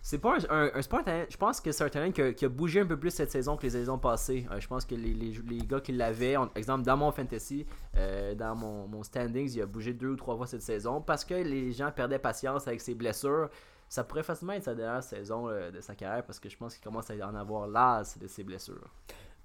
[0.02, 2.98] c'est pas un, un, Je pense que c'est un talent qui a, bougé un peu
[2.98, 4.46] plus cette saison que les saisons passées.
[4.50, 5.32] Euh, je pense que les,
[5.66, 9.92] gars qui l'avaient, exemple dans mon fantasy, euh, dans mon, mon, standings, il a bougé
[9.94, 13.50] deux ou trois fois cette saison parce que les gens perdaient patience avec ses blessures.
[13.88, 16.82] Ça pourrait facilement être sa dernière saison de sa carrière parce que je pense qu'il
[16.82, 18.90] commence à en avoir l'as de ses blessures.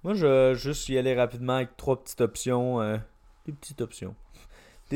[0.04, 2.82] Moi, je vais juste y aller rapidement avec trois petites options.
[3.46, 4.16] des petites options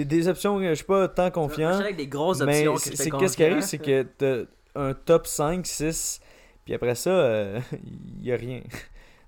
[0.03, 1.69] des, options je suis pas tant confiant.
[1.69, 2.73] avec des grosses options.
[2.73, 4.43] Mais c'est qu'est-ce qui arrive, c'est que t'as
[4.75, 6.19] un top 5, 6,
[6.65, 7.59] puis après ça, il euh,
[8.21, 8.61] n'y a rien.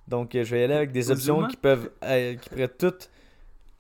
[0.08, 3.10] Donc je vais y aller avec des options qui peuvent euh, qui pourraient toutes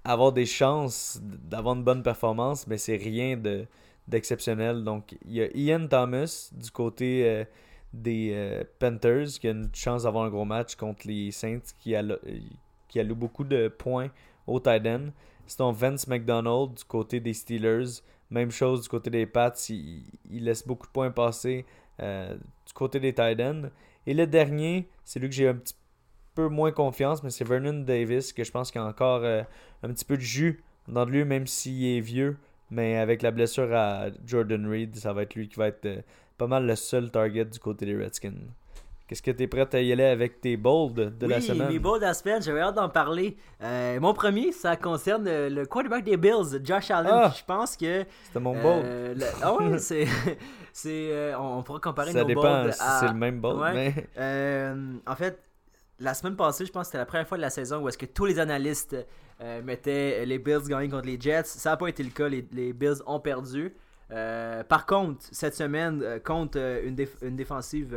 [0.04, 3.66] avoir des chances d'avoir une bonne performance, mais c'est rien de
[4.08, 4.84] d'exceptionnel.
[4.84, 7.44] Donc il y a Ian Thomas du côté euh,
[7.94, 12.04] des Panthers qui a une chance d'avoir un gros match contre les Saints qui a
[12.88, 14.10] qui alloue beaucoup de points
[14.46, 15.10] au tight end.
[15.48, 18.02] Sinon, Vince McDonald du côté des Steelers.
[18.30, 19.54] Même chose du côté des Pats.
[19.70, 21.66] Il, laisse beaucoup de points passer
[22.02, 23.72] euh, du côté des Titans.
[24.06, 25.76] Et le dernier, c'est lui que j'ai un petit
[26.36, 29.42] peu moins confiance, mais c'est Vernon Davis, que je pense qu'il a encore euh,
[29.84, 32.38] un petit peu de jus dans lui, même s'il est vieux.
[32.70, 36.02] Mais avec la blessure à Jordan Reed, ça va être lui qui va être euh,
[36.38, 38.52] pas mal le seul target du côté des Redskins.
[39.08, 41.70] Qu'est-ce que tu es prêt à y aller avec tes bolds de la semaine?
[41.70, 43.38] mes bolds de la semaine, j'avais hâte d'en parler.
[43.64, 47.12] Euh, mon premier, ça concerne le quarterback des Bills, Josh Allen.
[47.14, 47.34] Ah!
[47.36, 48.04] je pense que.
[48.26, 48.84] C'était mon bold.
[48.84, 50.08] Euh, ah ouais, c'est.
[50.74, 53.62] c'est euh, on, pourra comparer ça nos dépend si c'est le même bold.
[53.74, 53.94] Mais...
[55.06, 55.42] en fait,
[56.00, 57.98] la semaine passée, je pense que c'était la première fois de la saison où est-ce
[57.98, 58.94] que tous les analystes
[59.64, 61.44] mettaient les Bills gagner contre les Jets.
[61.46, 62.28] Ça n'a pas été le cas.
[62.28, 63.74] Les, les Bills ont perdu.
[64.10, 67.96] par contre, cette semaine, contre une, une défensive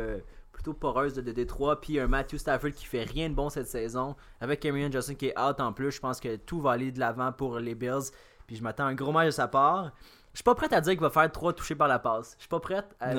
[0.61, 4.15] plutôt poreuse de, Détroit, puis un Matthew Stafford qui fait rien de bon cette saison,
[4.39, 6.99] avec Cameron Johnson qui est out en plus, je pense que tout va aller de
[6.99, 8.11] l'avant pour les Bills,
[8.45, 9.91] puis je m'attends à un gros match de sa part.
[10.33, 12.35] Je suis pas prêt à dire qu'il va faire trois touchés par la passe.
[12.37, 12.83] Je suis pas prêt.
[13.01, 13.13] À,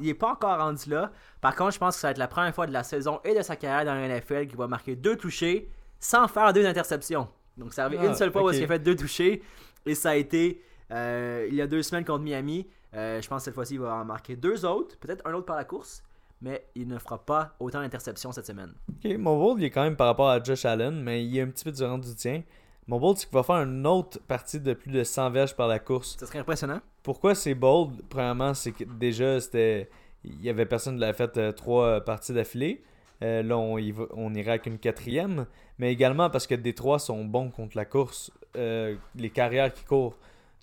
[0.00, 1.12] il est pas encore rendu là.
[1.40, 3.36] Par contre, je pense que ça va être la première fois de la saison et
[3.36, 7.28] de sa carrière dans la NFL qu'il va marquer deux touchés sans faire deux interceptions.
[7.56, 9.42] Donc ça arrive une ah, seule fois où il a fait deux touchés
[9.86, 12.66] et ça a été euh, il y a deux semaines contre Miami.
[12.94, 15.46] Euh, je pense que cette fois-ci il va en marquer deux autres, peut-être un autre
[15.46, 16.02] par la course.
[16.40, 18.74] Mais il ne fera pas autant d'interceptions cette semaine.
[18.88, 21.42] Ok, mon bold, il est quand même par rapport à Josh Allen, mais il est
[21.42, 22.42] un petit peu différent du tien.
[22.86, 25.68] Mon bold, c'est qu'il va faire une autre partie de plus de 100 verges par
[25.68, 26.16] la course.
[26.18, 26.80] Ça serait impressionnant.
[27.02, 28.02] Pourquoi c'est bold?
[28.08, 29.88] Premièrement, c'est que déjà, c'était.
[30.22, 32.82] Il y avait personne qui l'avait fait euh, trois parties d'affilée.
[33.22, 33.78] Euh, là, on,
[34.14, 35.46] on irait avec une quatrième.
[35.78, 40.16] Mais également parce que Détroit sont bons contre la course, euh, les carrières qui courent.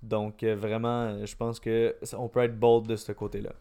[0.03, 3.51] Donc, vraiment, je pense que on peut être bold de ce côté-là.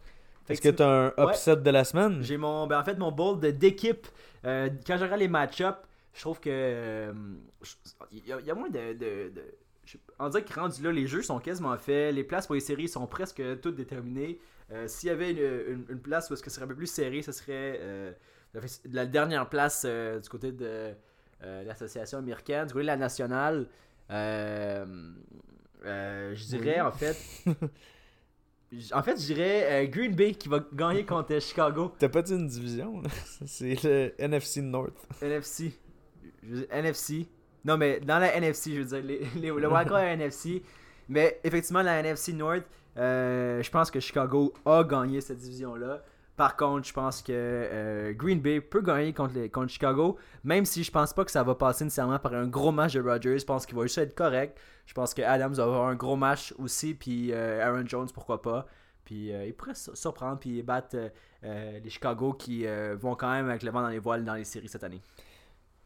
[0.51, 2.21] Est-ce que tu as un upset de la semaine?
[2.21, 2.67] J'ai mon.
[2.67, 4.07] Ben, en fait, mon bold d'équipe.
[4.43, 5.77] quand je regarde les match-ups,
[6.13, 7.13] je trouve que.
[8.11, 9.41] Il y, a moins de, de, de
[10.19, 12.87] on dirait que rendu là, les jeux sont quasiment faits, les places pour les séries
[12.87, 14.39] sont presque toutes déterminées.
[14.71, 17.77] Euh, s'il y avait une, place où ce serait un peu plus serré, ce serait
[17.81, 18.11] euh,
[18.85, 20.93] la dernière place euh, du côté de
[21.41, 23.67] l'association américaine, du côté de la nationale.
[24.09, 24.85] je
[26.47, 27.17] dirais en fait.
[28.93, 31.93] En fait, je dirais Green Bay qui va gagner contre Chicago.
[31.99, 33.03] T'as pas dit une division,
[33.45, 34.95] C'est le NFC North.
[35.21, 35.73] NFC.
[36.69, 37.27] NFC.
[37.63, 40.63] Non, mais dans la NFC, je veux dire, les, les, le wildcard NFC.
[41.09, 42.63] Mais effectivement, la NFC North,
[42.97, 46.01] euh, je pense que Chicago a gagné cette division-là.
[46.41, 50.65] Par contre, je pense que euh, Green Bay peut gagner contre, les, contre Chicago, même
[50.65, 53.37] si je pense pas que ça va passer nécessairement par un gros match de Rodgers.
[53.37, 54.57] Je pense qu'il va juste être correct.
[54.87, 58.41] Je pense que Adams va avoir un gros match aussi, puis euh, Aaron Jones, pourquoi
[58.41, 58.65] pas.
[59.05, 60.97] Puis il pourrait surprendre, puis battre
[61.43, 62.65] les Chicago qui
[62.99, 65.01] vont quand même avec le vent dans les voiles dans les séries cette année.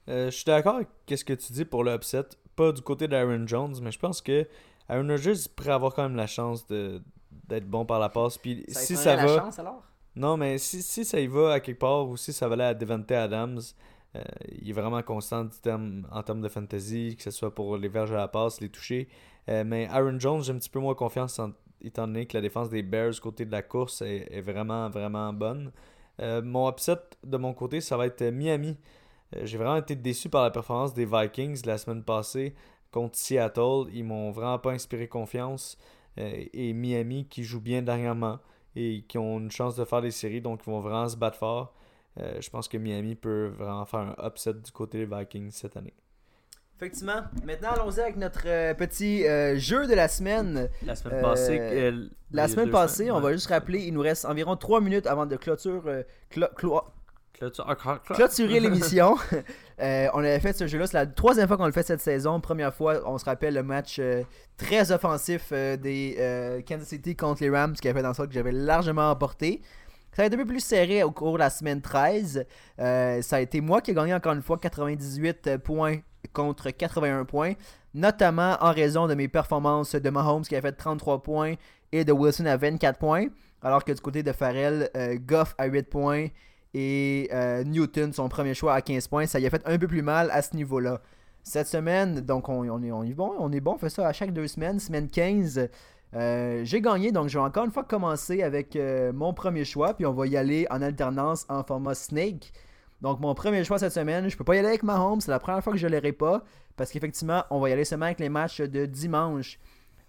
[0.08, 2.24] Euh, je suis d'accord avec ce que tu dis pour l'upset.
[2.56, 4.48] Pas du côté d'Aaron Jones, mais je pense que
[4.88, 8.38] Aaron Rodgers pourrait avoir quand même la chance d'être bon par la passe.
[8.38, 9.38] Puis ça si ça la va.
[9.39, 9.84] Chance, alors?
[10.15, 12.73] Non, mais si, si, ça y va à quelque part ou si ça va à
[12.73, 13.60] Devante Adams,
[14.15, 14.23] euh,
[14.62, 15.47] il est vraiment constant
[16.12, 19.10] en termes de fantasy, que ce soit pour les verges à la passe, les toucher.
[19.49, 21.39] Euh, mais Aaron Jones, j'ai un petit peu moins confiance
[21.82, 25.71] étant donné que la défense des Bears côté de la course est, vraiment, vraiment bonne.
[26.19, 28.78] mon upset de mon côté, ça va être Miami.
[29.36, 32.54] Euh, j'ai vraiment été déçu par la performance des Vikings la semaine passée
[32.91, 33.89] contre Seattle.
[33.93, 35.78] Ils m'ont vraiment pas inspiré confiance.
[36.17, 38.39] Euh, et Miami qui joue bien dernièrement
[38.76, 41.38] et qui ont une chance de faire des séries, donc ils vont vraiment se battre
[41.38, 41.74] fort.
[42.20, 45.76] Euh, je pense que Miami peut vraiment faire un upset du côté des Vikings cette
[45.76, 45.94] année.
[46.78, 47.22] Effectivement.
[47.46, 49.24] Maintenant, allons-y avec notre petit
[49.58, 50.70] jeu de la semaine.
[50.86, 51.92] La semaine passée.
[52.32, 55.38] la semaine passée, on va juste rappeler, il nous reste environ 3 minutes avant de
[55.38, 55.84] clôture,
[58.13, 59.17] Clôturer l'émission.
[59.80, 60.88] Euh, on avait fait ce jeu-là.
[60.88, 62.39] C'est la troisième fois qu'on le fait cette saison.
[62.39, 64.24] Première fois, on se rappelle le match euh,
[64.58, 68.34] très offensif euh, des Kansas City contre les Rams qui a fait en sorte que
[68.34, 69.62] j'avais largement emporté.
[70.13, 72.45] Ça a été un peu plus serré au cours de la semaine 13.
[72.78, 75.98] ça a été moi qui ai gagné encore une fois 98 points
[76.32, 77.54] contre 81 points,
[77.93, 81.56] notamment en raison de mes performances de Mahomes qui a fait 33 points
[81.91, 83.26] et de Wilson à 24 points,
[83.62, 84.89] alors que du côté de Farrell,
[85.28, 86.28] Goff à 8 points
[86.78, 89.26] et euh, Newton, son premier choix à 15 points.
[89.28, 91.00] Ça y a fait un peu plus mal à ce niveau-là.
[91.42, 94.12] Cette semaine, donc on, est, on, est, bon, on est bon, on fait ça à
[94.12, 94.78] chaque deux semaines.
[94.80, 95.70] Semaine 15,
[96.16, 99.94] euh, j'ai gagné, donc je vais encore une fois commencer avec euh, mon premier choix,
[99.94, 102.52] puis on va y aller en alternance en format Snake.
[103.02, 105.40] Donc mon premier choix cette semaine, je peux pas y aller avec Mahomes, c'est la
[105.40, 106.44] première fois que je l'aurai pas,
[106.76, 109.60] parce qu'effectivement, on va y aller seulement avec les matchs de dimanche.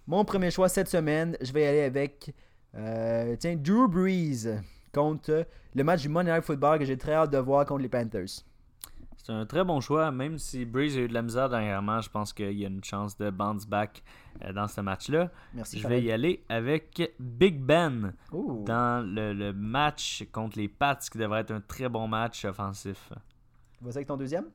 [0.05, 2.33] Mon premier choix cette semaine, je vais y aller avec
[2.73, 4.49] tiens, Drew Brees
[4.93, 5.45] contre
[5.75, 8.43] le match du Monday Night Football que j'ai très hâte de voir contre les Panthers.
[9.27, 12.09] C'est un très bon choix, même si Breeze a eu de la misère dernièrement, je
[12.09, 14.01] pense qu'il y a une chance de bounce back
[14.41, 15.29] euh, dans ce match-là.
[15.53, 15.79] Merci.
[15.79, 21.41] Je vais y aller avec Big Ben dans le, match contre les Pats, qui devrait
[21.41, 23.11] être un très bon match offensif.
[23.81, 24.45] Vas-y avec ton deuxième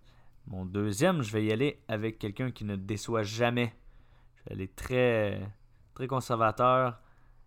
[0.46, 3.74] Mon deuxième, je vais y aller avec quelqu'un qui ne déçoit jamais.
[4.36, 5.40] Je vais aller très,
[5.94, 6.98] très conservateur.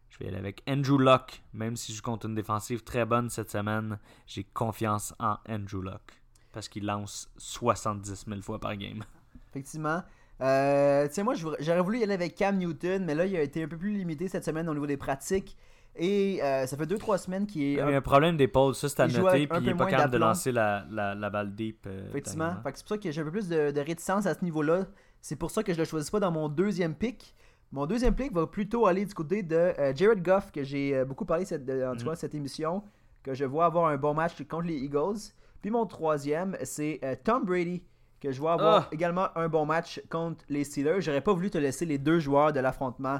[0.09, 1.43] Je vais aller avec Andrew Luck.
[1.53, 6.21] Même si je compte une défensive très bonne cette semaine, j'ai confiance en Andrew Luck.
[6.51, 9.03] Parce qu'il lance 70 000 fois par game.
[9.49, 10.01] Effectivement.
[10.41, 13.63] Euh, sais, moi, j'aurais voulu y aller avec Cam Newton, mais là, il a été
[13.63, 15.57] un peu plus limité cette semaine au niveau des pratiques.
[15.97, 17.71] Et euh, ça fait 2-3 semaines qu'il est.
[17.73, 20.11] Il y a un problème d'épaule, ça c'est à noter, puis il n'est pas capable
[20.11, 21.85] de lancer la, la, balle deep.
[21.87, 22.53] Euh, Effectivement.
[22.65, 24.87] c'est pour ça que j'ai un peu plus de, de réticence à ce niveau-là.
[25.21, 27.33] C'est pour ça que je le choisis pas dans mon deuxième pick.
[27.75, 31.03] Mon deuxième pick va plutôt aller du côté de euh, Jared Goff, que j'ai euh,
[31.03, 32.81] beaucoup parlé cette, en mm cette émission,
[33.21, 35.33] que je vois avoir un bon match contre les Eagles.
[35.61, 37.83] Puis mon troisième, c'est euh, Tom Brady,
[38.21, 38.89] que je vois avoir ah!
[38.93, 41.01] également un bon match contre les Steelers.
[41.01, 43.19] J'aurais pas voulu te laisser les deux joueurs de l'affrontement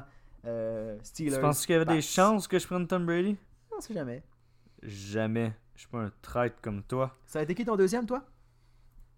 [1.02, 1.34] Steelers.
[1.34, 3.36] Tu penses qu'il y avait des chances que je prenne Tom Brady?
[3.70, 4.22] Non, c'est jamais.
[4.82, 5.52] Jamais.
[5.74, 7.14] Je suis pas un traître comme toi.
[7.26, 8.24] Ça a été qui ton deuxième, toi?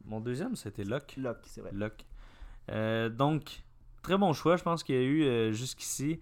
[0.05, 1.15] Mon deuxième, c'était Locke.
[1.17, 1.71] Locke, c'est vrai.
[1.73, 2.05] Locke.
[3.17, 3.63] donc,
[4.09, 6.19] très bon choix, je pense qu'il y a eu euh, jusqu'ici.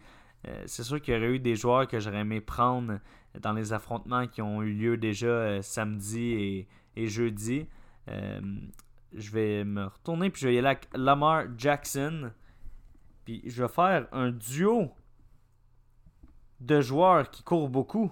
[0.49, 2.99] Euh, c'est sûr qu'il y aurait eu des joueurs que j'aurais aimé prendre
[3.41, 7.69] dans les affrontements qui ont eu lieu déjà samedi et, jeudi.
[8.09, 12.33] je vais me retourner puis je vais y aller avec Lamar Jackson.
[13.25, 14.91] Puis je vais faire un duo
[16.59, 18.11] de joueurs qui courent beaucoup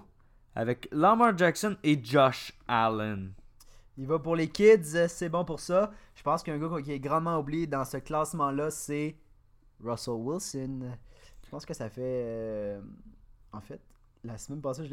[0.55, 3.33] avec Lamar Jackson et Josh Allen.
[3.97, 5.91] Il va pour les kids, c'est bon pour ça.
[6.15, 9.17] Je pense qu'un gars qui est grandement oublié dans ce classement-là, c'est
[9.83, 10.91] Russell Wilson.
[11.43, 12.01] Je pense que ça fait.
[12.03, 12.81] Euh,
[13.51, 13.79] en fait,
[14.23, 14.83] la semaine passée,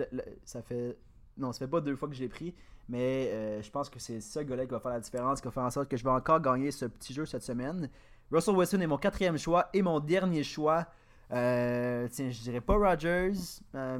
[0.44, 0.96] ça fait.
[1.36, 2.54] Non, ça fait pas deux fois que je l'ai pris,
[2.88, 5.50] mais euh, je pense que c'est ce gars-là qui va faire la différence, qui va
[5.50, 7.88] faire en sorte que je vais encore gagner ce petit jeu cette semaine.
[8.30, 10.86] Russell Wilson est mon quatrième choix et mon dernier choix.
[11.30, 13.32] Euh, tiens, je dirais pas Rogers.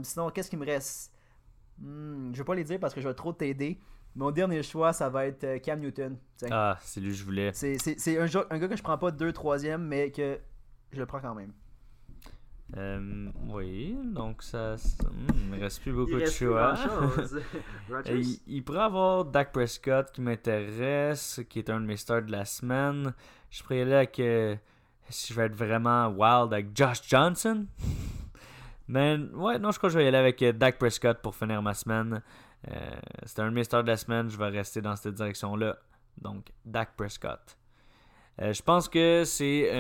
[0.03, 1.11] sinon, qu'est-ce qui me reste?
[1.79, 3.79] Hmm, Je vais pas les dire parce que je vais trop t'aider.
[4.15, 6.19] Mon dernier choix, ça va être Cam Newton.
[6.51, 7.51] Ah, c'est lui que je voulais.
[7.55, 10.39] C'est un, un, gars que je prends pas deux, troisième, mais que
[10.93, 11.53] je le prends quand même.
[12.77, 14.77] Euh, oui, donc ça.
[14.77, 16.75] Hmm, il ne reste plus beaucoup de choix.
[18.07, 22.33] il, il, pourrait avoir Dak Prescott qui m'intéresse, qui est un de mes stars de
[22.33, 23.13] la semaine.
[23.51, 24.19] Je pourrais aller avec.
[24.21, 24.57] Euh,
[25.11, 27.67] si je vais être vraiment wild avec Josh Johnson.
[28.89, 31.35] Mais ouais, non, je crois que je vais y aller avec euh, Dak Prescott pour
[31.35, 32.23] finir ma semaine.
[33.25, 34.31] c'est un de mes stars de la semaine.
[34.31, 35.77] Je vais rester dans cette direction-là.
[36.21, 37.57] Donc, Dak Prescott.
[38.41, 39.71] Euh, je pense que c'est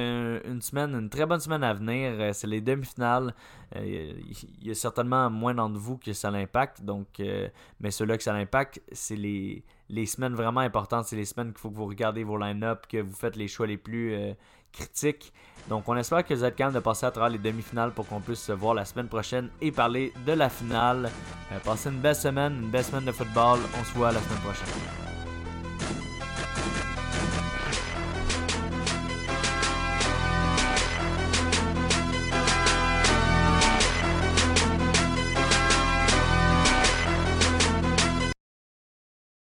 [0.45, 2.12] une semaine, une très bonne semaine à venir.
[2.19, 3.35] Euh, c'est les demi-finales.
[3.77, 4.12] Euh,
[4.61, 6.83] il y a certainement moins d'entre vous que ça l'impacte.
[6.83, 7.23] Donc,
[7.81, 11.07] mais ceux-là que ça l'impacte, c'est les, les, semaines vraiment importantes.
[11.07, 13.67] C'est les semaines qu'il faut que vous regardez vos line-up, que vous faites les choix
[13.67, 14.15] les plus
[14.73, 15.33] critiques.
[15.69, 18.21] Donc, on espère que vous êtes capable de passer à travers les demi-finales pour qu'on
[18.21, 21.11] puisse se voir la semaine prochaine et parler de la finale.
[21.65, 23.59] passez une belle semaine, une belle semaine de football.
[23.81, 25.22] On se voit la semaine prochaine.